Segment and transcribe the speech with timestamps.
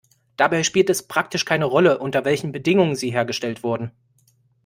[0.35, 3.91] Dabei spielt es praktisch keine Rolle, unter welchen Bedingungen sie hergestellt wurden.